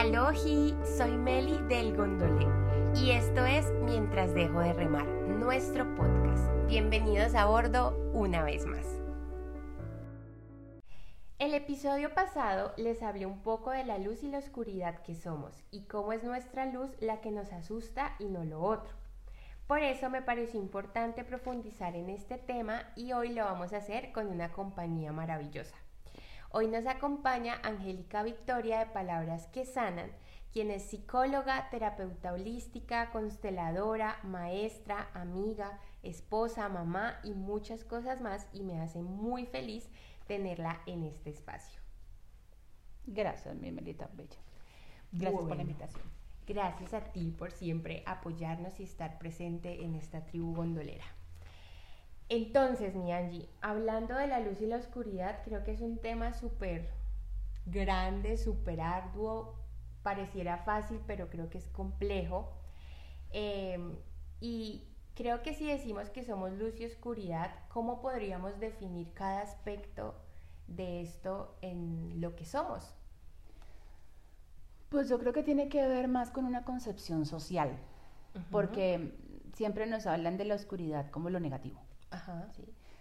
[0.00, 2.46] Alohi, soy Meli del Gondolé
[2.94, 6.50] y esto es Mientras dejo de remar, nuestro podcast.
[6.68, 8.86] Bienvenidos a bordo una vez más.
[11.38, 15.52] El episodio pasado les hablé un poco de la luz y la oscuridad que somos
[15.70, 18.94] y cómo es nuestra luz la que nos asusta y no lo otro.
[19.66, 24.12] Por eso me pareció importante profundizar en este tema y hoy lo vamos a hacer
[24.12, 25.76] con una compañía maravillosa.
[26.52, 30.10] Hoy nos acompaña Angélica Victoria de Palabras que Sanan,
[30.52, 38.64] quien es psicóloga, terapeuta holística, consteladora, maestra, amiga, esposa, mamá y muchas cosas más y
[38.64, 39.88] me hace muy feliz
[40.26, 41.80] tenerla en este espacio.
[43.06, 44.40] Gracias, mi Melita Bella.
[45.12, 46.02] Gracias por la invitación.
[46.48, 51.04] Gracias a ti por siempre apoyarnos y estar presente en esta tribu gondolera.
[52.30, 56.32] Entonces, mi Angie, hablando de la luz y la oscuridad, creo que es un tema
[56.32, 56.88] súper
[57.66, 59.56] grande, súper arduo,
[60.04, 62.52] pareciera fácil, pero creo que es complejo.
[63.32, 63.96] Em,
[64.40, 64.84] y
[65.16, 70.14] creo que si decimos que somos luz y oscuridad, ¿cómo podríamos definir cada aspecto
[70.68, 72.94] de esto en lo que somos?
[74.88, 77.76] Pues yo creo que tiene que ver más con una concepción social,
[78.52, 79.18] porque
[79.54, 81.89] siempre nos hablan de la oscuridad como lo negativo.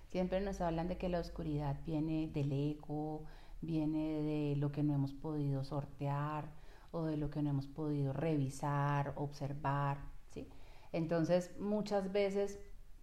[0.07, 3.23] Siempre nos hablan de que la oscuridad viene del ego,
[3.61, 6.49] viene de lo que no hemos podido sortear
[6.91, 9.99] o de lo que no hemos podido revisar, observar,
[10.31, 10.47] ¿sí?
[10.91, 12.59] Entonces, muchas veces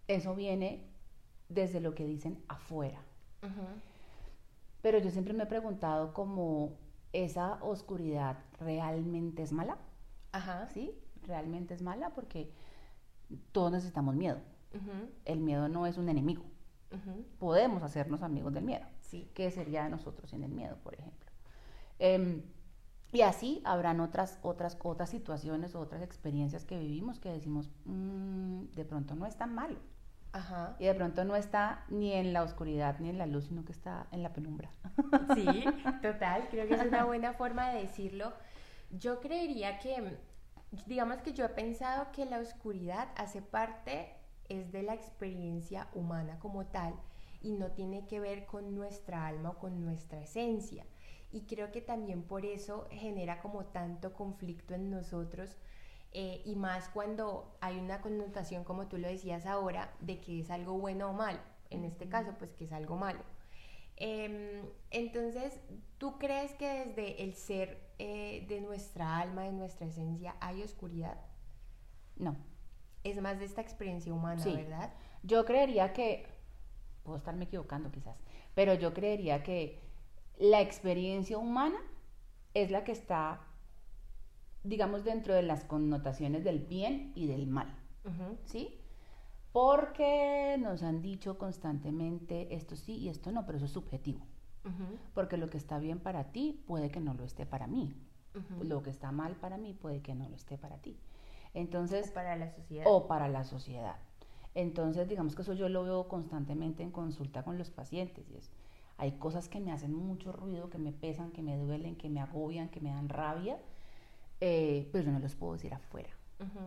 [0.07, 0.85] eso viene
[1.49, 3.01] desde lo que dicen afuera.
[4.81, 6.77] Pero yo siempre me he preguntado cómo
[7.13, 9.77] esa oscuridad realmente es mala.
[10.33, 10.67] Ajá.
[10.67, 10.91] ¿Sí?
[11.23, 12.51] Realmente es mala porque
[13.51, 14.39] todos necesitamos miedo.
[15.25, 16.43] El miedo no es un enemigo.
[17.39, 18.85] Podemos hacernos amigos del miedo.
[19.01, 19.29] Sí.
[19.33, 21.31] ¿Qué sería de nosotros sin el miedo, por ejemplo?
[21.99, 22.43] Em,
[23.11, 28.65] y así habrán otras, otras, otras situaciones o otras experiencias que vivimos que decimos, mm,
[28.75, 29.79] de pronto no es tan malo.
[30.33, 30.75] Ajá.
[30.77, 33.71] Y de pronto no está ni en la oscuridad ni en la luz, sino que
[33.71, 34.69] está en la penumbra.
[35.35, 35.63] Sí,
[36.01, 38.33] total, creo que es una buena forma de decirlo.
[38.91, 40.17] Yo creería que,
[40.85, 44.16] digamos que yo he pensado que la oscuridad hace parte
[44.49, 46.93] es de la experiencia humana como tal
[47.41, 50.85] y no tiene que ver con nuestra alma o con nuestra esencia.
[51.31, 55.57] Y creo que también por eso genera como tanto conflicto en nosotros
[56.13, 60.49] eh, y más cuando hay una connotación, como tú lo decías ahora, de que es
[60.49, 61.39] algo bueno o malo.
[61.69, 63.19] En este caso, pues que es algo malo.
[63.97, 65.59] Em, entonces,
[65.97, 71.17] ¿tú crees que desde el ser eh, de nuestra alma, de nuestra esencia, hay oscuridad?
[72.15, 72.37] No
[73.09, 74.93] es más de esta experiencia humana, ¿verdad?
[75.23, 76.27] Yo creería que,
[77.03, 78.17] puedo estarme equivocando quizás,
[78.53, 79.79] pero yo creería que
[80.37, 81.79] la experiencia humana
[82.53, 83.41] es la que está,
[84.63, 87.73] digamos, dentro de las connotaciones del bien y del mal,
[88.45, 88.79] ¿sí?
[89.51, 94.25] Porque nos han dicho constantemente esto sí y esto no, pero eso es subjetivo.
[95.13, 97.95] Porque lo que está bien para ti puede que no lo esté para mí.
[98.61, 100.99] Lo que está mal para mí puede que no lo esté para ti.
[101.57, 102.85] Entonces, o para la sociedad.
[102.87, 103.95] O para la sociedad.
[104.53, 108.29] Entonces, digamos que eso yo lo veo constantemente en consulta con los pacientes.
[108.29, 108.51] Y es,
[108.97, 112.19] hay cosas que me hacen mucho ruido, que me pesan, que me duelen, que me
[112.21, 113.57] agobian, que me dan rabia,
[114.39, 116.09] eh, pero yo no los puedo decir afuera.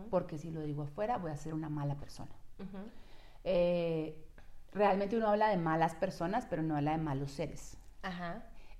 [0.09, 2.35] Porque si lo digo afuera, voy a ser una mala persona.
[3.45, 4.21] Eh,
[4.73, 7.77] realmente uno habla de malas personas, pero no habla de malos seres.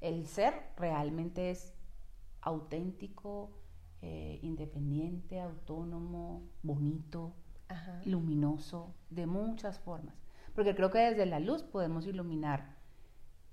[0.02, 1.74] El ser realmente es
[2.42, 3.50] auténtico,
[4.02, 7.34] eh, independiente, autónomo, bonito,
[8.06, 10.16] luminoso, de muchas formas.
[10.54, 12.78] Porque creo que desde la luz podemos iluminar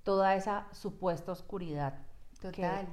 [0.03, 1.99] toda esa supuesta oscuridad
[2.41, 2.85] Total.
[2.85, 2.91] que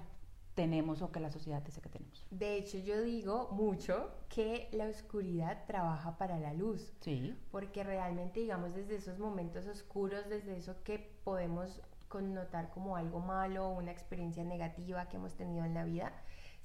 [0.55, 2.27] tenemos o que la sociedad dice que tenemos.
[2.31, 6.93] De hecho, yo digo mucho que la oscuridad trabaja para la luz.
[7.00, 7.37] Sí.
[7.50, 13.69] Porque realmente, digamos, desde esos momentos oscuros, desde eso que podemos connotar como algo malo,
[13.71, 16.12] una experiencia negativa que hemos tenido en la vida,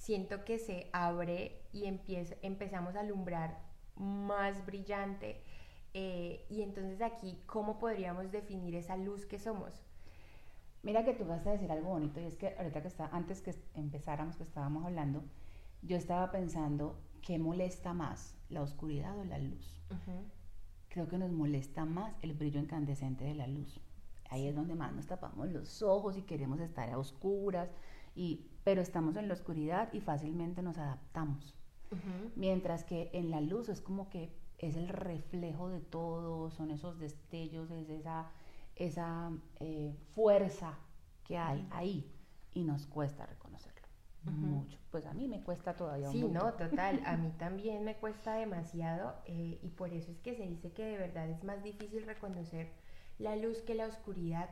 [0.02, 3.60] siento que se abre y empieza, empezamos a alumbrar
[3.96, 5.44] más brillante.
[5.94, 9.84] Eh, y entonces aquí, ¿cómo podríamos definir esa luz que somos?
[10.82, 13.42] Mira que tú vas a decir algo bonito y es que ahorita que está, antes
[13.42, 15.24] que empezáramos, que estábamos hablando,
[15.84, 19.84] yo estaba pensando qué molesta más, la oscuridad o la luz.
[20.90, 23.80] Creo que nos molesta más el brillo incandescente de la luz.
[24.32, 27.70] Ahí es donde más nos tapamos los ojos y queremos estar a oscuras
[28.16, 31.56] y, pero estamos en la oscuridad y fácilmente nos adaptamos.
[32.38, 37.00] Mientras que en la luz es como que es el reflejo de todo, son esos
[37.00, 38.32] destellos, es esa,
[38.76, 40.78] esa eh, fuerza
[41.26, 42.10] que hay ahí
[42.54, 43.82] y nos cuesta reconocerlo
[44.24, 44.48] mucho.
[44.48, 44.80] mucho.
[44.92, 47.02] Pues a mí me cuesta todavía un Sí, no, total.
[47.06, 50.86] A mí también me cuesta demasiado eh, y por eso es que se dice que
[50.86, 52.72] de verdad es más difícil reconocer
[53.18, 54.50] la luz que la oscuridad.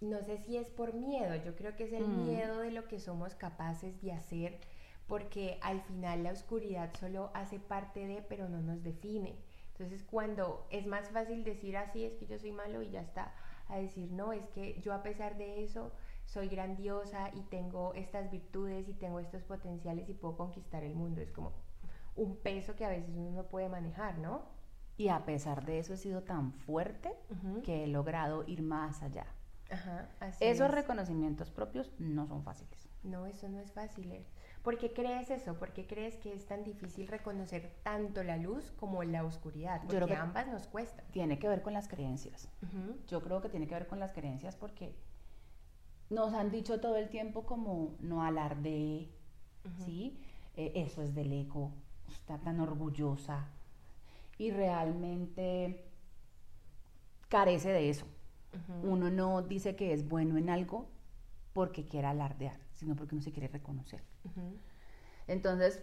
[0.00, 2.24] No sé si es por miedo, yo creo que es el mm.
[2.24, 4.58] miedo de lo que somos capaces de hacer,
[5.06, 9.36] porque al final la oscuridad solo hace parte de, pero no nos define.
[9.72, 13.34] Entonces cuando es más fácil decir así, es que yo soy malo y ya está,
[13.68, 15.92] a decir, no, es que yo a pesar de eso
[16.24, 21.20] soy grandiosa y tengo estas virtudes y tengo estos potenciales y puedo conquistar el mundo.
[21.20, 21.52] Es como
[22.14, 24.42] un peso que a veces uno no puede manejar, ¿no?
[24.96, 27.12] Y a pesar de eso he sido tan fuerte
[27.64, 29.26] que he logrado ir más allá.
[29.70, 30.08] Ajá,
[30.40, 32.88] Esos reconocimientos propios no son fáciles.
[33.02, 34.10] No, eso no es fácil.
[34.12, 34.26] ¿eh?
[34.62, 35.54] ¿Por qué crees eso?
[35.58, 39.80] ¿Por qué crees que es tan difícil reconocer tanto la luz como la oscuridad?
[39.80, 41.04] Porque Yo creo que ambas nos cuestan.
[41.12, 42.48] Tiene que ver con las creencias.
[43.06, 44.94] Yo creo que tiene que ver con las creencias porque
[46.10, 49.08] nos han dicho todo el tiempo como no alarde,
[49.84, 50.20] ¿sí?
[50.56, 51.72] Eh, eso es del eco,
[52.08, 53.48] está tan orgullosa
[54.36, 55.86] y realmente
[57.28, 58.06] carece de eso.
[58.82, 60.88] Uno no dice que es bueno en algo
[61.52, 64.02] porque quiera alardear, sino porque no se quiere reconocer.
[65.26, 65.82] Entonces,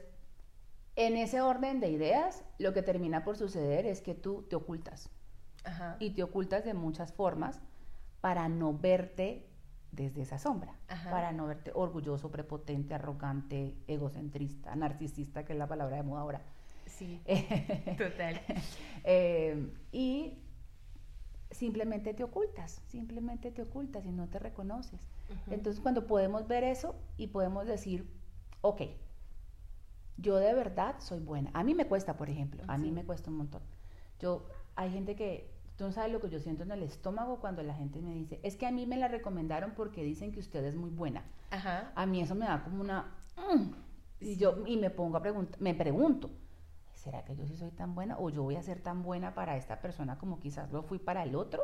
[0.96, 5.10] en ese orden de ideas, lo que termina por suceder es que tú te ocultas.
[6.00, 7.62] Y te ocultas de muchas formas
[8.22, 9.46] para no verte
[9.92, 10.74] desde esa sombra,
[11.10, 16.42] para no verte orgulloso, prepotente, arrogante, egocentrista, narcisista, que es la palabra de moda ahora.
[16.86, 17.22] Sí,
[17.98, 18.40] total.
[19.04, 20.38] Eh, y
[21.52, 25.00] simplemente te ocultas, simplemente te ocultas y no te reconoces.
[25.50, 28.10] Entonces cuando podemos ver eso y podemos decir,
[28.62, 28.82] ok,
[30.18, 31.52] yo de verdad soy buena.
[31.54, 33.62] A mí me cuesta, por ejemplo, a mí me cuesta un montón.
[34.20, 37.62] Yo, hay gente que, tú no sabes lo que yo siento en el estómago cuando
[37.64, 40.64] la gente me dice, es que a mí me la recomendaron porque dicen que usted
[40.66, 41.24] es muy buena.
[41.96, 43.16] A mí eso me da como una...
[43.38, 43.74] Mm",
[44.20, 46.32] y yo y me pongo a preguntar, me pregunto,
[47.08, 49.56] ¿será que yo sí soy tan buena o yo voy a ser tan buena para
[49.56, 51.64] esta persona como quizás lo fui para el otro?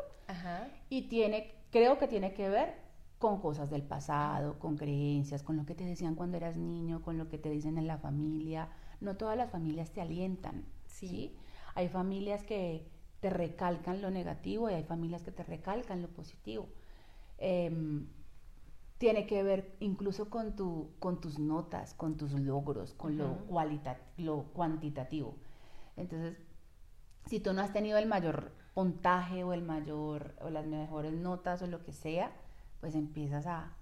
[0.88, 2.76] Y tiene, creo que tiene que ver
[3.18, 7.18] con cosas del pasado, con creencias, con lo que te decían cuando eras niño, con
[7.18, 8.70] lo que te dicen en la familia.
[9.02, 11.36] No todas las familias te alientan, ¿sí?
[11.74, 12.88] Hay familias que
[13.20, 16.68] te recalcan lo negativo y hay familias que te recalcan lo positivo.
[17.36, 18.06] Em,
[18.98, 23.38] tiene que ver incluso con, tu, con tus notas, con tus logros, con lo,
[24.16, 25.36] lo cuantitativo.
[25.96, 26.36] Entonces,
[27.26, 31.62] si tú no has tenido el mayor puntaje o el mayor o las mejores notas
[31.62, 32.32] o lo que sea,
[32.80, 33.76] pues empiezas a,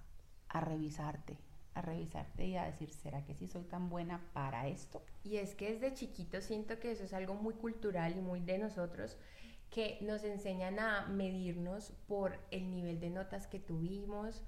[0.49, 1.37] a revisarte,
[1.73, 5.01] a revisarte y a decir, ¿será que sí soy tan buena para esto?
[5.23, 8.59] Y es que desde chiquito siento que eso es algo muy cultural y muy de
[8.59, 9.17] nosotros,
[9.69, 14.43] que nos enseñan a medirnos por el nivel de notas que tuvimos,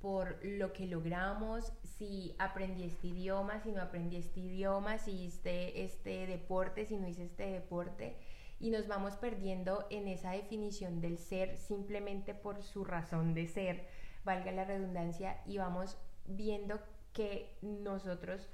[0.00, 5.84] por lo que logramos, si aprendí este idioma, si no aprendí este idioma, si hice
[5.84, 8.16] este deporte, si no hice este deporte
[8.60, 13.88] y nos vamos perdiendo en esa definición del ser simplemente por su razón de ser,
[14.22, 16.78] valga la redundancia, y vamos viendo
[17.14, 18.46] que nosotros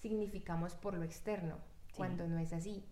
[0.00, 1.58] significamos por lo externo,
[1.96, 2.84] cuando no es así.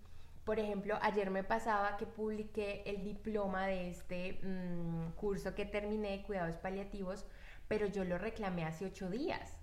[0.45, 6.23] Por ejemplo, ayer me pasaba que publiqué el diploma de este mm, curso que terminé,
[6.23, 7.27] cuidados paliativos,
[7.71, 9.57] pero yo lo reclamé hace ocho días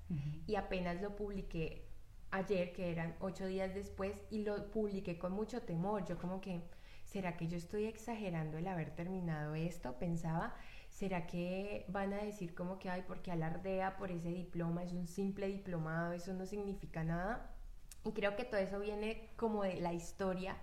[0.47, 1.89] y apenas lo publiqué
[2.31, 6.05] ayer, que eran ocho días después, y lo publiqué con mucho temor.
[6.05, 6.61] Yo como que
[7.03, 9.99] ¿será que yo estoy exagerando el haber terminado esto?
[9.99, 10.55] Pensaba,
[10.89, 15.07] ¿será que van a decir como que, ay, porque alardea por ese diploma, es un
[15.07, 17.57] simple diplomado, eso no significa nada?
[18.05, 20.55] Y creo que todo eso viene como de la historia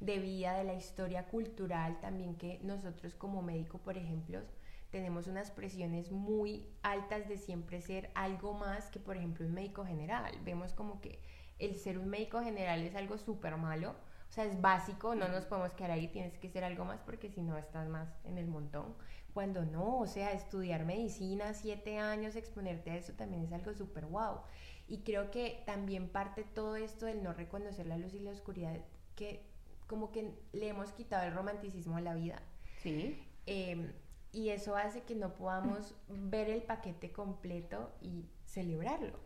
[0.00, 4.40] de vida, de la historia cultural también que nosotros como médico, por ejemplo,
[4.90, 9.84] tenemos unas presiones muy altas de siempre ser algo más que, por ejemplo, un médico
[9.84, 10.38] general.
[10.44, 11.20] Vemos como que
[11.58, 13.94] el ser un médico general es algo súper malo
[14.28, 17.30] o sea, es básico, no nos podemos quedar ahí, tienes que ser algo más porque
[17.30, 18.94] si no estás más en el montón.
[19.32, 24.06] Cuando no, o sea, estudiar medicina, siete años, exponerte a eso también es algo súper
[24.06, 24.40] guau.
[24.88, 28.76] Y creo que también parte todo esto del no reconocer la luz y la oscuridad,
[29.14, 29.42] que
[29.86, 32.42] como que le hemos quitado el romanticismo a la vida.
[32.82, 33.22] Sí.
[33.46, 33.92] Em,
[34.36, 39.18] y eso hace que no podamos ver el paquete completo y celebrarlo.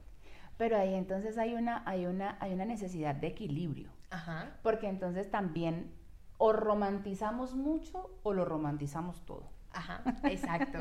[0.56, 3.90] Pero ahí entonces hay una, hay una, hay una necesidad de equilibrio.
[4.10, 4.56] Ajá.
[4.62, 5.92] Porque entonces también
[6.38, 9.50] o romantizamos mucho o lo romantizamos todo.
[9.72, 10.78] Ajá, exacto.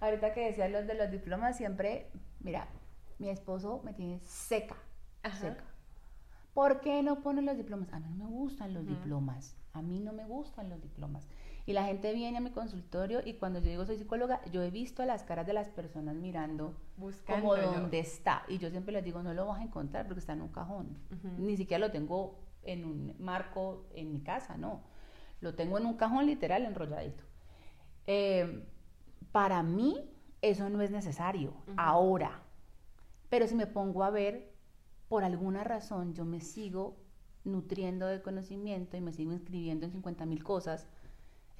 [0.00, 2.68] Ahorita que decía los de los diplomas, siempre, mira,
[3.18, 4.76] mi esposo me tiene seca,
[5.40, 5.64] seca.
[6.52, 7.90] ¿Por qué no ponen los diplomas?
[7.94, 9.56] A mí no me gustan los diplomas.
[9.72, 11.28] A mí no me gustan los diplomas.
[11.70, 14.72] Y la gente viene a mi consultorio y cuando yo digo soy psicóloga, yo he
[14.72, 16.74] visto las caras de las personas mirando
[17.28, 18.42] como dónde está.
[18.48, 20.98] Y yo siempre les digo, no lo vas a encontrar porque está en un cajón.
[21.38, 24.82] Ni siquiera lo tengo en un marco en mi casa, no.
[25.40, 27.22] Lo tengo en un cajón literal enrolladito.
[28.08, 28.66] Eh,
[29.30, 30.10] para mí
[30.42, 32.42] eso no es necesario ahora.
[33.28, 34.52] Pero si me pongo a ver,
[35.06, 36.96] por alguna razón yo me sigo
[37.44, 40.88] nutriendo de conocimiento y me sigo inscribiendo en 50 mil cosas,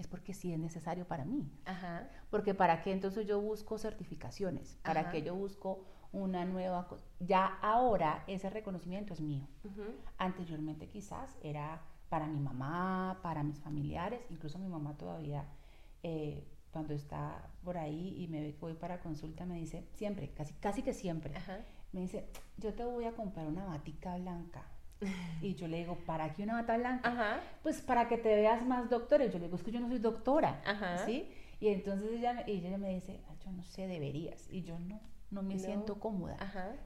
[0.01, 1.49] es porque sí es necesario para mí.
[2.31, 7.07] Porque para qué entonces yo busco certificaciones, para qué yo busco una nueva cosa.
[7.21, 9.47] Ya ahora ese reconocimiento es mío.
[10.19, 15.45] Anteriormente quizás era para mi mamá, para mis familiares, incluso mi mamá todavía
[16.03, 20.33] eh, cuando está por ahí y me ve que voy para consulta me dice, siempre,
[20.33, 21.35] casi, casi que siempre,
[21.93, 24.65] me dice, yo te voy a comprar una batica blanca.
[25.43, 27.41] Y yo le digo, ¿para qué una bata blanca?
[27.63, 29.25] Pues para que te veas más doctora.
[29.25, 30.63] Y yo le digo, es que yo no soy doctora,
[31.07, 31.29] ¿sí?
[31.61, 34.49] Y entonces ella, ella me dice, yo no sé, deberías.
[34.51, 36.37] Y yo no, no me siento cómoda,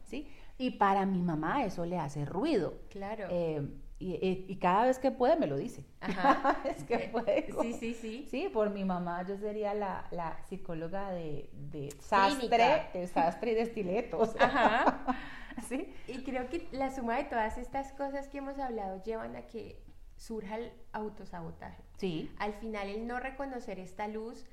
[0.04, 0.28] ¿sí?
[0.58, 2.74] Y para mi mamá eso le hace ruido.
[2.90, 3.26] Claro.
[3.30, 3.66] Eh,
[3.98, 5.84] y, cada vez que puede me lo dice.
[6.00, 7.46] Cada vez que puede.
[7.62, 8.26] Sí, sí, sí.
[8.30, 13.54] Sí, por mi mamá yo sería la, la psicóloga de, de sastre, de sastre y
[13.54, 14.36] de estiletos.
[14.38, 15.06] Ajá.
[15.68, 15.92] ¿Sí?
[16.08, 19.82] Y creo que la suma de todas estas cosas que hemos hablado llevan a que
[20.16, 21.82] surja el autosabotaje.
[21.98, 22.30] Sí.
[22.38, 24.46] Al final el no reconocer esta luz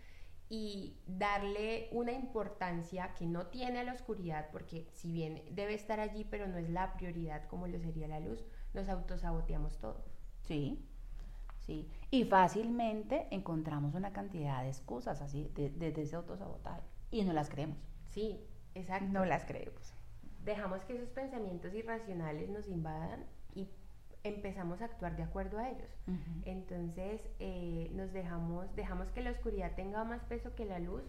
[0.49, 6.01] y darle una importancia que no tiene a la oscuridad, porque si bien debe estar
[6.01, 10.03] allí, pero no es la prioridad como lo sería la luz, nos autosaboteamos todo.
[10.43, 10.85] Sí,
[11.59, 11.89] sí.
[12.09, 17.77] Y fácilmente encontramos una cantidad de excusas así desde ese autosabotaje y no las creemos.
[18.09, 18.41] Sí,
[18.75, 19.07] exacto.
[19.09, 19.90] No las creemos.
[20.43, 23.69] Dejamos que esos pensamientos irracionales nos invadan y
[24.23, 25.89] empezamos a actuar de acuerdo a ellos.
[26.45, 31.03] Entonces eh, nos dejamos, dejamos que la oscuridad tenga más peso que la luz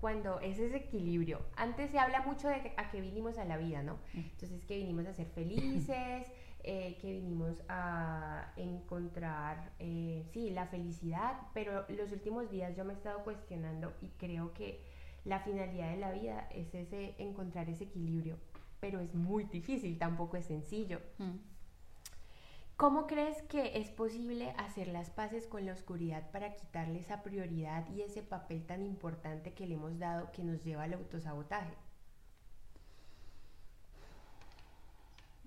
[0.00, 1.40] cuando es ese equilibrio.
[1.56, 3.98] Antes se habla mucho de a qué vinimos a la vida, ¿no?
[4.14, 6.30] Entonces que vinimos a ser felices,
[6.62, 12.92] eh, que vinimos a encontrar, eh, sí, la felicidad, pero los últimos días yo me
[12.92, 14.84] he estado cuestionando y creo que
[15.24, 18.36] la finalidad de la vida es ese encontrar ese equilibrio,
[18.80, 21.00] pero es muy difícil, tampoco es sencillo.
[22.76, 27.88] ¿Cómo crees que es posible hacer las paces con la oscuridad para quitarle esa prioridad
[27.88, 31.74] y ese papel tan importante que le hemos dado que nos lleva al autosabotaje?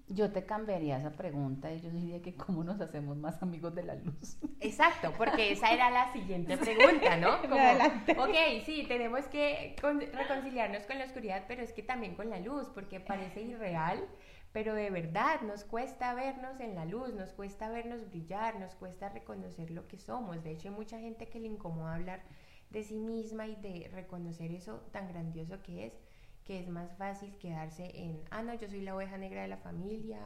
[0.09, 3.83] Yo te cambiaría esa pregunta y yo diría que cómo nos hacemos más amigos de
[3.83, 4.37] la luz.
[4.59, 7.29] Exacto, porque esa era la siguiente pregunta, ¿no?
[7.55, 8.17] Adelante.
[8.17, 9.75] ok, sí, tenemos que
[10.13, 14.03] reconciliarnos con la oscuridad, pero es que también con la luz, porque parece irreal
[14.51, 19.09] pero de verdad nos cuesta vernos en la luz, nos cuesta vernos brillar, nos cuesta
[19.09, 20.43] reconocer lo que somos.
[20.43, 22.23] De hecho, hay mucha gente que le incomoda hablar
[22.71, 25.93] de sí misma y de reconocer eso tan grandioso que es,
[26.49, 29.57] que es más fácil quedarse en, ah, no, yo soy la oveja negra de la
[29.57, 30.19] familia.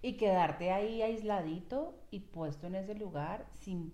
[0.00, 3.92] Y quedarte ahí aisladito y puesto en ese lugar sin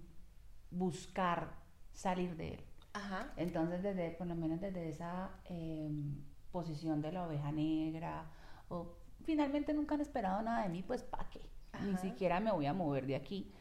[0.71, 1.51] buscar
[1.93, 2.61] salir de él.
[2.93, 3.33] Ajá.
[3.37, 6.23] Entonces, desde, por lo menos desde esa em,
[6.53, 8.31] posición de la oveja negra,
[8.69, 11.41] o finalmente nunca han esperado nada de mí, pues ¿para qué?
[11.85, 13.53] Ni siquiera me voy a mover de aquí.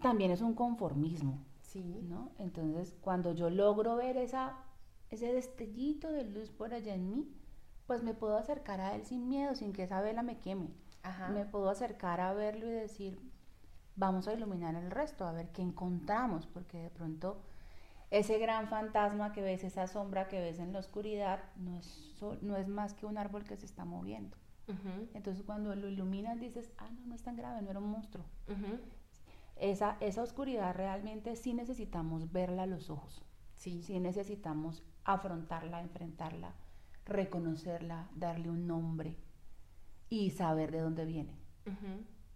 [0.00, 2.00] También es un conformismo, sí.
[2.08, 2.32] ¿no?
[2.38, 4.56] Entonces, cuando yo logro ver esa,
[5.10, 7.28] ese destellito de luz por allá en mí,
[7.86, 10.68] pues me puedo acercar a él sin miedo, sin que esa vela me queme.
[11.32, 13.18] Me puedo acercar a verlo y decir,
[13.96, 17.40] vamos a iluminar el resto, a ver qué encontramos, porque de pronto
[18.10, 22.56] ese gran fantasma que ves, esa sombra que ves en la oscuridad, no es, no
[22.56, 24.36] es más que un árbol que se está moviendo.
[25.14, 28.24] Entonces cuando lo iluminas dices, ah, no, no es tan grave, no era un monstruo.
[29.56, 33.22] esa, esa oscuridad realmente sí necesitamos verla a los ojos.
[33.54, 33.82] Sí.
[33.82, 36.52] sí necesitamos afrontarla, enfrentarla,
[37.06, 39.16] reconocerla, darle un nombre
[40.10, 41.32] y saber de dónde viene.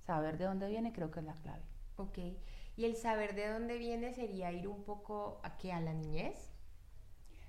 [0.07, 1.63] Saber de dónde viene creo que es la clave.
[1.97, 2.19] Ok.
[2.77, 6.55] Y el saber de dónde viene sería ir un poco a qué, a la niñez.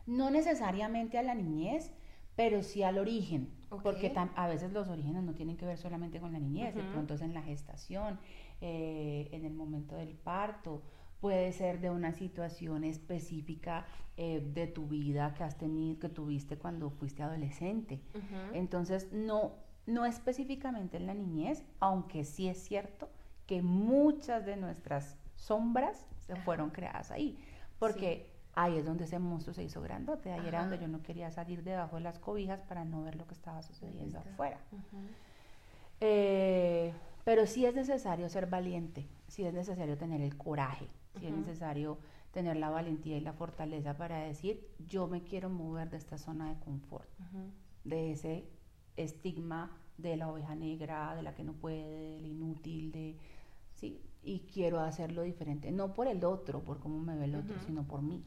[0.05, 1.93] No necesariamente a la niñez,
[2.35, 3.49] pero sí al origen,
[3.81, 7.13] porque a veces los orígenes no tienen que ver solamente con la niñez, de pronto
[7.13, 8.19] es en la gestación,
[8.59, 10.81] eh, en el momento del parto,
[11.23, 13.85] puede ser de una situación específica
[14.17, 18.01] eh, de tu vida que has tenido, que tuviste cuando fuiste adolescente.
[18.51, 19.53] Entonces, no,
[19.85, 23.09] no específicamente en la niñez, aunque sí es cierto
[23.45, 27.37] que muchas de nuestras sombras se fueron creadas ahí,
[27.79, 31.31] porque ahí es donde ese monstruo se hizo grandote, ahí era donde yo no quería
[31.31, 34.59] salir debajo de las cobijas para no ver lo que estaba sucediendo afuera.
[36.01, 40.87] Eh, pero sí es necesario ser valiente, sí es necesario tener el coraje,
[41.19, 41.97] sí es necesario
[42.31, 46.49] tener la valentía y la fortaleza para decir, yo me quiero mover de esta zona
[46.49, 47.07] de confort,
[47.83, 48.49] de ese
[48.97, 53.17] estigma de la oveja negra, de la que no puede, del inútil, de
[53.75, 57.55] sí, y quiero hacerlo diferente, no por el otro, por cómo me ve el otro,
[57.65, 58.23] sino por mí.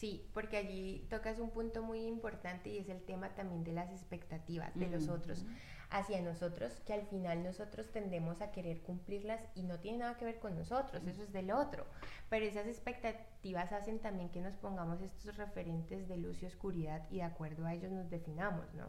[0.00, 3.90] Sí, porque allí tocas un punto muy importante y es el tema también de las
[3.90, 5.44] expectativas de los otros
[5.90, 10.24] hacia nosotros, que al final nosotros tendemos a querer cumplirlas y no tiene nada que
[10.24, 11.84] ver con nosotros, eso es del otro.
[12.30, 17.16] Pero esas expectativas hacen también que nos pongamos estos referentes de luz y oscuridad y
[17.16, 18.86] de acuerdo a ellos nos definamos, ¿no?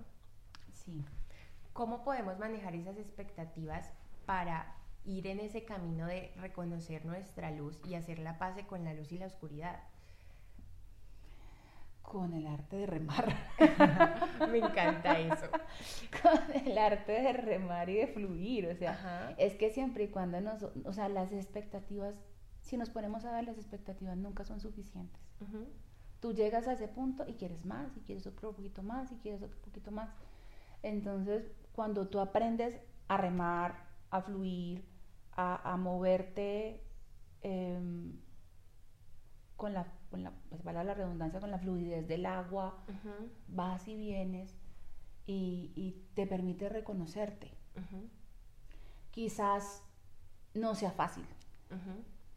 [0.72, 1.03] Sí.
[1.74, 3.91] ¿Cómo podemos manejar esas expectativas
[4.25, 8.94] para ir en ese camino de reconocer nuestra luz y hacer la paz con la
[8.94, 9.84] luz y la oscuridad?
[12.01, 13.36] Con el arte de remar.
[14.51, 15.48] Me encanta eso.
[16.22, 18.67] Con el arte de remar y de fluir.
[18.67, 20.63] O sea, es que siempre y cuando nos.
[20.86, 22.15] O sea, las expectativas,
[22.62, 25.22] si nos ponemos a ver, las expectativas nunca son suficientes.
[26.20, 29.41] Tú llegas a ese punto y quieres más, y quieres otro poquito más, y quieres
[29.41, 30.10] otro poquito más.
[30.84, 34.86] Entonces, cuando tú aprendes a remar, a fluir,
[35.34, 36.84] a, moverte
[37.41, 38.20] em,
[39.55, 42.77] con la con la, pues para la redundancia, con la fluidez del agua,
[43.48, 44.53] vas y vienes
[45.25, 47.50] y, te permite reconocerte.
[49.10, 49.84] Quizás
[50.53, 51.25] no sea fácil,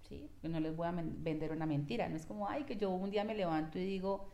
[0.09, 0.31] ¿sí?
[0.43, 3.25] no les voy a vender una mentira, no es como, ay, que yo un día
[3.25, 4.29] me levanto y digo,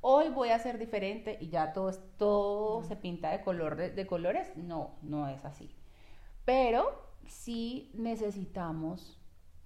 [0.00, 4.56] hoy voy a ser diferente y ya todo, todo se pinta de, color, de colores.
[4.56, 5.74] No, no es así.
[6.44, 9.20] Pero sí necesitamos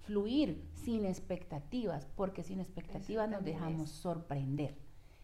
[0.09, 4.75] fluir sin expectativas, porque sin expectativas nos dejamos sorprender.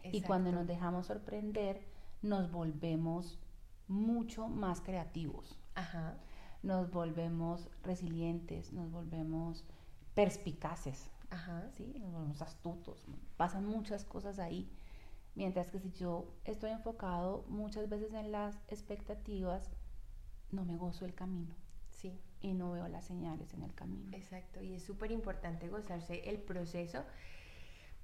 [0.03, 1.81] Y cuando nos dejamos sorprender,
[2.21, 3.39] nos volvemos
[3.87, 5.57] mucho más creativos.
[6.61, 9.65] Nos volvemos resilientes, nos volvemos
[10.13, 11.09] perspicaces,
[11.71, 11.95] ¿sí?
[11.99, 13.07] nos volvemos astutos.
[13.37, 14.71] Pasan muchas cosas ahí.
[15.33, 19.71] Mientras que si yo estoy enfocado muchas veces en las expectativas,
[20.51, 21.55] no me gozo el camino.
[21.89, 24.15] Sí y no veo las señales en el camino.
[24.15, 27.03] Exacto, y es súper importante gozarse el proceso,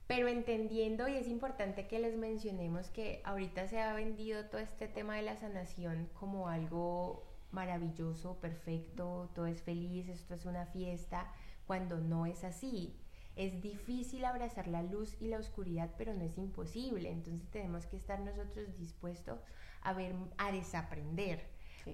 [0.08, 4.88] pero entendiendo, y es importante que les mencionemos que ahorita se ha vendido todo este
[4.88, 11.32] tema de la sanación como algo maravilloso, perfecto, todo es feliz, esto es una fiesta,
[11.68, 12.98] cuando no es así.
[13.36, 17.10] Es difícil abrazar la luz y la oscuridad, pero no es imposible.
[17.10, 19.40] Entonces tenemos que estar nosotros dispuestos
[19.82, 21.51] a ver, a desaprender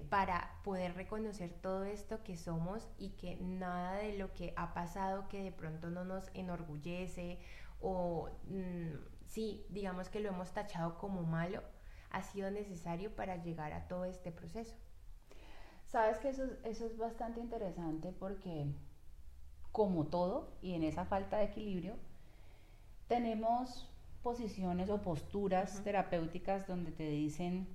[0.08, 5.28] para poder reconocer todo esto que somos y que nada de lo que ha pasado
[5.28, 7.38] que de pronto no nos enorgullece
[7.80, 8.94] o mm,
[9.26, 11.62] sí, digamos que lo hemos tachado como malo,
[12.10, 14.74] ha sido necesario para llegar a todo este proceso.
[15.84, 18.66] Sabes que eso, eso es bastante interesante porque
[19.72, 21.96] como todo y en esa falta de equilibrio,
[23.06, 23.88] tenemos
[24.22, 27.68] posiciones o posturas terapéuticas donde te dicen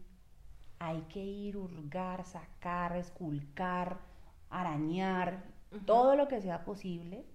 [0.84, 4.02] hay que ir, hurgar, sacar, esculcar,
[4.50, 5.46] arañar,
[5.86, 7.26] todo lo que sea posible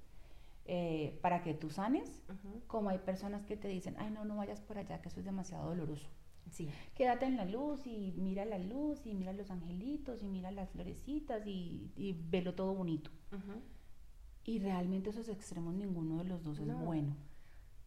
[0.66, 2.22] eh, para que tú sanes,
[2.66, 5.24] como hay personas que te dicen, ay no, no vayas por allá, que eso es
[5.24, 6.06] demasiado doloroso.
[6.50, 6.68] Sí.
[6.94, 10.68] Quédate en la luz y mira la luz y mira los angelitos y mira las
[10.68, 13.10] florecitas y, y velo todo bonito.
[14.44, 17.16] Y realmente esos extremos ninguno de los dos es bueno.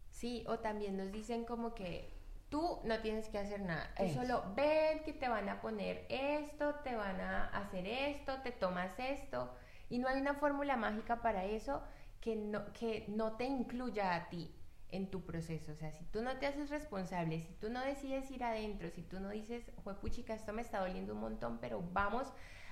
[0.10, 2.21] Sí, o también nos dicen como que
[2.52, 3.90] Tú no tienes que hacer nada.
[3.98, 8.52] Tú solo ven que te van a poner esto, te van a hacer esto, te
[8.52, 9.50] tomas esto.
[9.90, 11.82] Y no hay una fórmula mágica para eso
[12.20, 14.54] que no, que no te incluya a ti
[14.90, 15.72] en tu proceso.
[15.72, 19.02] O sea, si tú no te haces responsable, si tú no decides ir adentro, si
[19.02, 22.32] tú no dices, puchica, esto me está doliendo un montón, pero vamos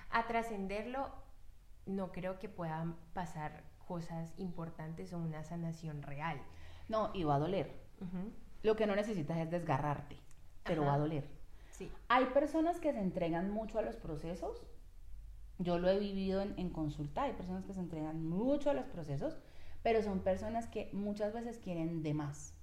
[0.09, 1.09] a trascenderlo,
[1.85, 6.41] no creo que puedan pasar cosas importantes o una sanación real.
[6.89, 7.73] No, y va a doler.
[8.63, 10.17] Lo que no necesitas es desgarrarte,
[10.63, 11.25] pero va a doler.
[11.71, 11.91] Sí.
[12.09, 14.65] Hay personas que se entregan mucho a los procesos.
[15.59, 17.23] Yo lo he vivido en, consulta.
[17.23, 19.37] Hay personas que se entregan mucho a los procesos,
[19.83, 22.53] pero son personas que muchas veces quieren de más.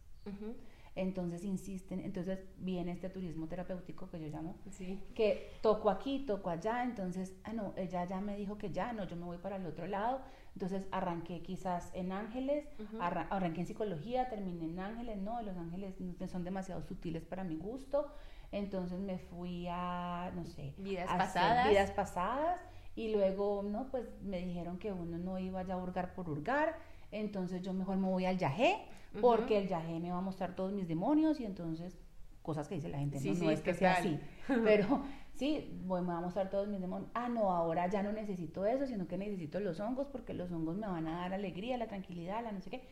[0.97, 4.99] Entonces insisten, entonces viene este turismo terapéutico que yo llamo, sí.
[5.15, 9.05] que toco aquí, toco allá, entonces, ah, no, ella ya me dijo que ya, no,
[9.05, 10.23] yo me voy para el otro lado,
[10.55, 12.67] entonces arranqué quizás en ángeles,
[12.99, 15.95] arranqué en psicología, terminé en ángeles, no, los ángeles
[16.31, 18.11] son demasiado sutiles para mi gusto,
[18.51, 21.69] entonces me fui a, no sé, vidas pasadas.
[21.69, 22.59] Vidas pasadas
[22.95, 26.75] y luego, no, pues me dijeron que uno no iba ya a hurgar por hurgar,
[27.13, 28.79] entonces yo mejor me voy al yajé,
[29.21, 31.99] porque el yajé me va a mostrar todos mis demonios y entonces
[32.43, 34.21] cosas que dice la gente, no, es que sea así,
[34.65, 35.03] pero
[35.37, 37.11] Sí, voy, me va a mostrar todos mis demonios.
[37.13, 40.79] Ah, no, ahora ya no necesito eso, sino que necesito los hongos porque los hongos
[40.79, 42.89] me van a dar alegría, la tranquilidad, la no sé qué.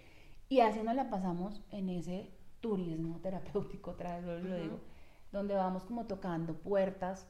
[0.50, 4.80] Y así nos la pasamos en ese turismo terapéutico, otra vez lo digo,
[5.32, 7.26] donde vamos como tocando puertas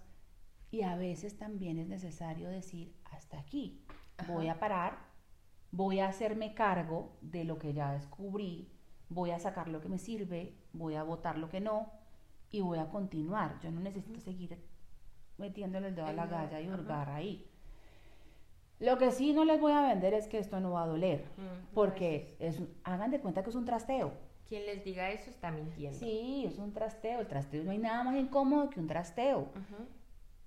[0.72, 3.84] y a veces también es necesario decir, hasta aquí,
[4.26, 4.98] voy a parar,
[5.70, 8.68] voy a hacerme cargo de lo que ya descubrí,
[9.14, 11.90] voy a sacar lo que me sirve, voy a votar lo que no
[12.50, 13.58] y voy a continuar.
[13.60, 14.58] Yo no necesito seguir
[15.38, 17.48] metiéndole el dedo a la galla y hurgar ahí.
[18.80, 21.24] Lo que sí no les voy a vender es que esto no va a doler,
[21.72, 24.12] porque es, hagan de cuenta que es un trasteo.
[24.48, 25.98] Quien les diga eso está mintiendo.
[25.98, 27.20] Sí, es un trasteo.
[27.20, 29.48] El trasteo no hay nada más incómodo que un trasteo.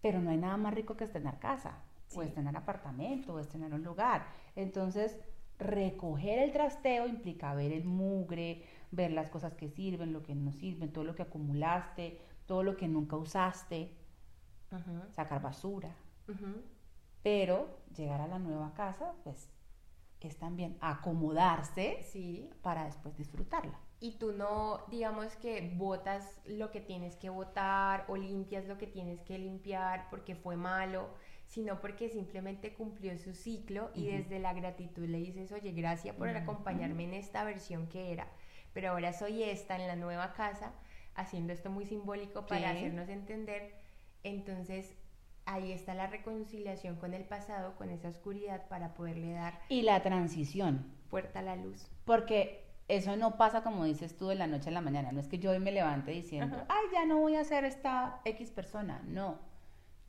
[0.01, 1.81] Pero no hay nada más rico que estrenar casa,
[2.15, 4.27] o estrenar apartamento, o estrenar un lugar.
[4.55, 5.17] Entonces,
[5.59, 10.51] recoger el trasteo implica ver el mugre, ver las cosas que sirven, lo que no
[10.51, 13.91] sirven, todo lo que acumulaste, todo lo que nunca usaste,
[15.11, 15.95] sacar basura.
[17.23, 19.49] Pero llegar a la nueva casa, pues
[20.27, 22.49] es también acomodarse sí.
[22.61, 23.79] para después disfrutarla.
[23.99, 28.85] Y tú no, digamos que botas lo que tienes que botar o limpias lo que
[28.85, 31.09] tienes que limpiar porque fue malo,
[31.47, 36.29] sino porque simplemente cumplió su ciclo y desde la gratitud le dices, oye, gracias por
[36.29, 38.27] acompañarme en esta versión que era,
[38.73, 40.73] pero ahora soy esta en la nueva casa,
[41.15, 43.73] haciendo esto muy simbólico para hacernos entender.
[44.23, 44.93] Entonces,
[45.45, 49.59] ahí está la reconciliación con el pasado, con esa oscuridad para poderle dar...
[49.69, 50.85] Y la transición.
[51.09, 51.87] Puerta a la luz.
[52.03, 55.11] Porque eso no pasa como dices tú de la noche a la mañana.
[55.11, 58.21] No es que yo hoy me levante diciendo, ay, ya no voy a ser esta
[58.25, 59.01] X persona.
[59.07, 59.39] No.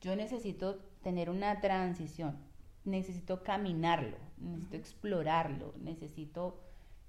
[0.01, 2.37] Yo necesito tener una transición.
[2.85, 4.17] Necesito caminarlo.
[4.37, 5.73] Necesito explorarlo.
[5.79, 6.59] Necesito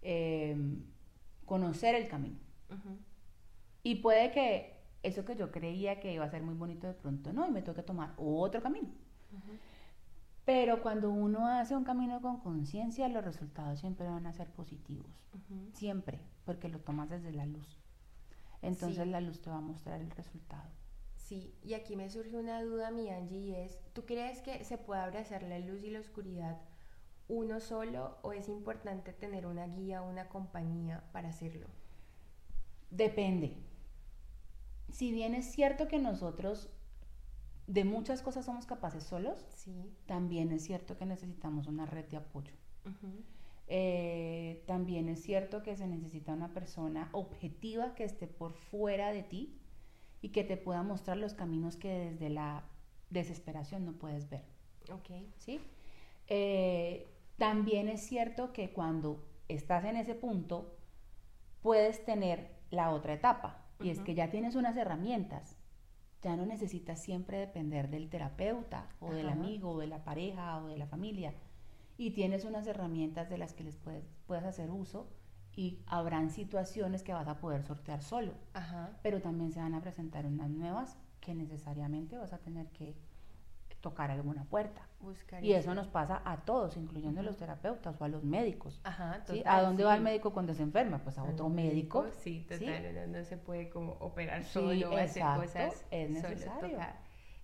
[0.02, 0.84] em,
[1.44, 2.38] conocer el camino.
[3.82, 7.32] Y puede que eso que yo creía que iba a ser muy bonito de pronto
[7.32, 8.90] no, y me toca tomar otro camino.
[10.44, 15.06] Pero cuando uno hace un camino con conciencia, los resultados siempre van a ser positivos.
[15.72, 17.78] Siempre, porque lo tomas desde la luz.
[18.62, 20.68] Entonces la luz te va a mostrar el resultado.
[21.30, 24.78] Sí, y aquí me surge una duda, mi Angie, y es, ¿tú crees que se
[24.78, 26.60] puede abrazar la luz y la oscuridad
[27.28, 31.68] uno solo o es importante tener una guía, una compañía para hacerlo?
[32.90, 33.56] Depende
[34.92, 36.68] si bien es cierto que nosotros
[37.66, 39.94] de muchas cosas somos capaces solos, sí.
[40.06, 42.52] también es cierto que necesitamos una red de apoyo.
[43.68, 49.22] Eh, también es cierto que se necesita una persona objetiva que esté por fuera de
[49.22, 49.56] ti
[50.22, 52.64] y que te pueda mostrar los caminos que desde la
[53.10, 54.44] desesperación no puedes ver.
[54.92, 55.10] Ok.
[55.38, 55.60] ¿Sí?
[56.28, 60.76] Eh, también es cierto que cuando estás en ese punto,
[61.62, 65.56] puedes tener la otra etapa, y es que ya tienes unas herramientas.
[66.22, 70.68] Ya no necesitas siempre depender del terapeuta o del amigo o de la pareja o
[70.68, 71.32] de la familia.
[71.96, 75.08] Y tienes unas herramientas de las que les puedes, puedes hacer uso
[75.56, 78.32] y habrán situaciones que vas a poder sortear solo.
[79.02, 82.96] Pero también se van a presentar unas nuevas que necesariamente vas a tener que
[83.80, 84.86] tocar alguna puerta.
[85.40, 88.80] y eso nos pasa a todos, incluyendo a los terapeutas o a los médicos.
[88.84, 90.98] Ajá, ¿A dónde va el médico cuando se enferma?
[90.98, 92.06] Pues a otro médico.
[92.18, 95.84] Sí, total, No, se puede como operar solo hacer cosas.
[95.90, 96.78] Es necesario.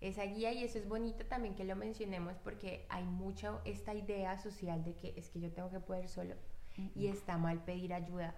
[0.01, 4.39] esa guía y eso es bonito también que lo mencionemos porque hay mucha esta idea
[4.39, 6.35] social de que es que yo tengo que poder solo
[6.95, 8.35] y está mal pedir ayuda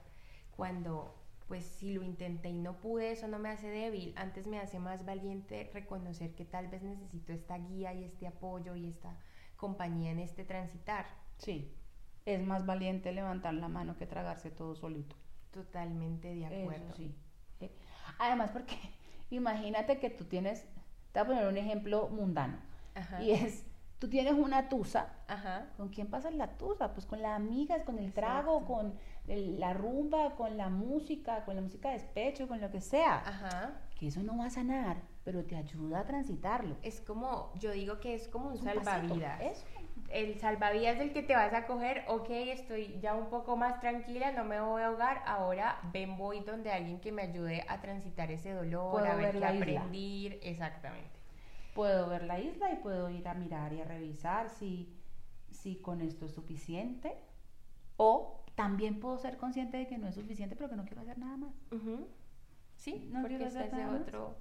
[0.57, 1.15] cuando
[1.49, 4.79] pues si lo intenté y no pude, eso no me hace débil, antes me hace
[4.79, 9.17] más valiente reconocer que tal vez necesito esta guía y este apoyo y esta
[9.57, 11.07] compañía en este transitar.
[11.39, 11.75] Sí,
[12.27, 15.17] es más valiente levantar la mano que tragarse todo solito.
[15.51, 16.95] Totalmente de acuerdo.
[16.95, 17.15] sí.
[18.19, 18.77] Además, porque
[19.31, 20.67] imagínate que tú tienes,
[21.13, 22.59] te voy a poner un ejemplo mundano,
[23.21, 23.65] y es
[23.99, 25.67] tú tienes una tusa, Ajá.
[25.77, 26.93] ¿con quién pasas la tusa?
[26.93, 28.95] Pues con las amigas, con el trago, con
[29.27, 33.19] la rumba, con la música, con la música de despecho, con lo que sea.
[33.27, 33.73] Ajá.
[33.99, 36.77] Que eso no va a sanar, pero te ayuda a transitarlo.
[36.83, 39.65] Es como, yo digo que es como un, salvavidas.
[40.11, 44.33] El salvavidas del que te vas a coger, ok, estoy ya un poco más tranquila,
[44.33, 48.31] no me voy a ahogar, ahora ven, voy donde alguien que me ayude a transitar
[48.31, 51.18] ese dolor, a ver, qué aprender, exactamente
[51.79, 54.93] puedo ver la isla y puedo ir a mirar y a revisar si,
[55.53, 57.15] si con esto es suficiente.
[57.97, 61.19] O también puedo ser consciente de que no es suficiente, pero que no quiero hacer
[61.19, 61.55] nada más.
[62.75, 64.37] Sí, no nada otro.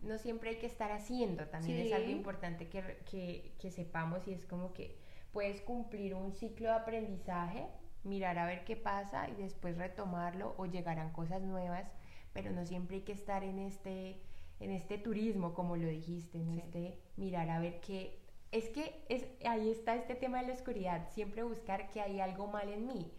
[0.00, 4.32] No siempre hay que estar haciendo, también es algo importante que, que, que sepamos y
[4.32, 4.96] es como que
[5.32, 7.66] puedes cumplir un ciclo de aprendizaje,
[8.04, 11.92] mirar a ver qué pasa y después retomarlo o llegarán cosas nuevas,
[12.32, 14.22] pero no siempre hay que estar en este
[14.60, 18.20] en este turismo, como lo dijiste, en este mirar a ver qué...
[18.52, 22.46] Es que es, ahí está este tema de la oscuridad, siempre buscar que hay algo
[22.46, 23.12] mal en mí.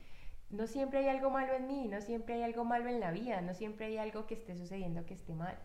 [0.50, 3.42] No siempre hay algo malo en mí, no siempre hay algo malo en la vida,
[3.42, 5.58] no siempre hay algo que esté sucediendo que esté mal.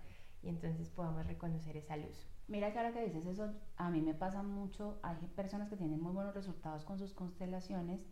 [0.43, 2.29] Y entonces podamos reconocer esa luz.
[2.47, 6.01] Mira que ahora que dices eso, a mí me pasa mucho, hay personas que tienen
[6.01, 8.07] muy buenos resultados con sus constelaciones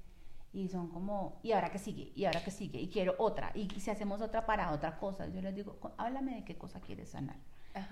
[0.52, 2.12] y son como, ¿y ahora qué sigue?
[2.16, 2.80] ¿Y ahora qué sigue?
[2.80, 3.52] Y quiero otra.
[3.54, 7.10] Y si hacemos otra para otra cosa, yo les digo, háblame de qué cosa quieres
[7.10, 7.36] sanar.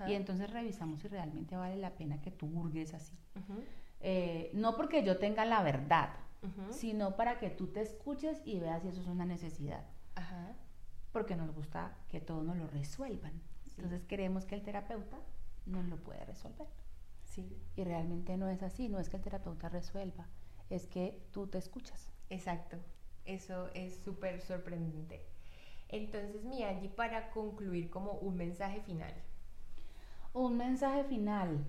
[0.07, 3.17] Y entonces revisamos si realmente vale la pena que tú hurgues así.
[3.99, 6.09] Eh, no porque yo tenga la verdad,
[6.69, 9.85] sino para que tú te escuches y veas si eso es una necesidad.
[11.11, 13.41] Porque nos gusta que todo nos lo resuelvan.
[13.77, 15.17] Entonces queremos que el terapeuta
[15.65, 16.67] nos lo pueda resolver.
[17.23, 17.57] Sí.
[17.75, 20.27] Y realmente no es así, no es que el terapeuta resuelva,
[20.69, 22.11] es que tú te escuchas.
[22.29, 22.77] Exacto,
[23.25, 25.25] eso es súper sorprendente.
[25.89, 29.13] Entonces, mi Angie, para concluir como un mensaje final.
[30.33, 31.65] Un mensaje final.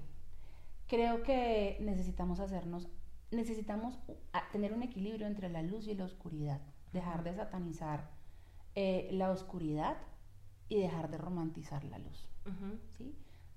[0.86, 2.88] Creo que necesitamos hacernos,
[3.30, 3.98] necesitamos
[4.52, 6.60] tener un equilibrio entre la luz y la oscuridad.
[6.92, 8.10] Dejar de satanizar
[8.74, 9.96] eh, la oscuridad
[10.68, 12.28] y dejar de romantizar la luz.
[12.92, 13.16] ¿sí?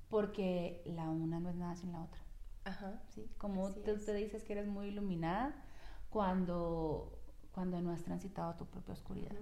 [0.10, 2.22] Porque la una no es nada sin la otra.
[2.66, 3.02] Ajá.
[3.10, 3.30] ¿sí?
[3.38, 5.56] Como tú te dices que eres muy iluminada,
[6.10, 7.20] cuando,
[7.52, 9.36] cuando no has transitado tu propia oscuridad.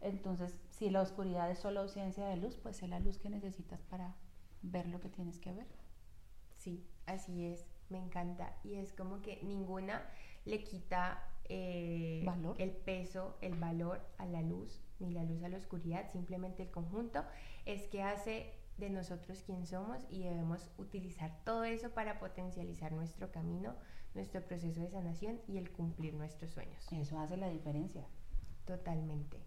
[0.00, 3.80] Entonces, si la oscuridad es solo ausencia de luz, pues es la luz que necesitas
[3.82, 4.16] para
[4.62, 5.66] ver lo que tienes que ver.
[6.56, 8.56] Sí, así es, me encanta.
[8.64, 10.02] Y es como que ninguna
[10.44, 12.60] le quita eh, ¿Valor?
[12.60, 16.70] el peso, el valor a la luz, ni la luz a la oscuridad, simplemente el
[16.70, 17.24] conjunto
[17.66, 23.30] es que hace de nosotros quien somos y debemos utilizar todo eso para potencializar nuestro
[23.30, 23.76] camino,
[24.14, 26.84] nuestro proceso de sanación y el cumplir nuestros sueños.
[26.90, 28.04] Eso hace la diferencia.
[28.64, 29.38] Totalmente.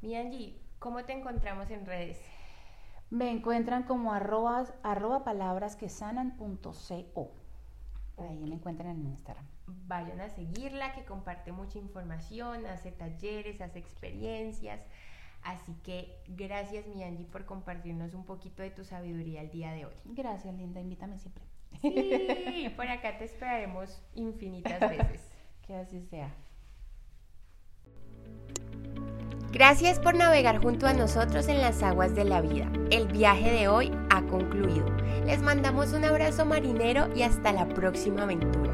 [0.00, 2.20] Mi Angie, ¿cómo te encontramos en redes?
[3.10, 5.88] Me encuentran como arroba, arroba palabras que.
[8.18, 9.44] Ahí me encuentran en Instagram.
[9.86, 14.80] Vayan a seguirla, que comparte mucha información, hace talleres, hace experiencias.
[15.42, 19.86] Así que gracias, mi Angie, por compartirnos un poquito de tu sabiduría el día de
[19.86, 19.94] hoy.
[20.04, 20.80] Gracias, Linda.
[20.80, 21.44] Invítame siempre.
[21.80, 25.30] Sí, por acá te esperaremos infinitas veces.
[25.66, 26.34] que así sea.
[29.58, 32.70] Gracias por navegar junto a nosotros en las aguas de la vida.
[32.92, 34.86] El viaje de hoy ha concluido.
[35.26, 38.72] Les mandamos un abrazo marinero y hasta la próxima aventura.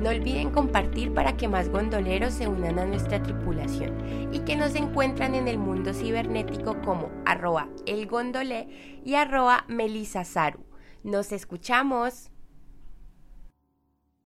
[0.00, 4.74] No olviden compartir para que más gondoleros se unan a nuestra tripulación y que nos
[4.74, 10.64] encuentran en el mundo cibernético como arroba elgondolé y arroba melisasaru.
[11.02, 12.31] Nos escuchamos.